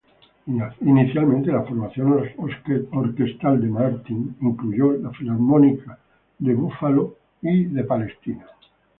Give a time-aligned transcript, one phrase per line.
[0.81, 2.17] Inicialmente, la formación
[2.91, 5.99] orquestal de Martin incluyó la Filarmónica
[6.39, 8.15] de Buffalo y de Israel.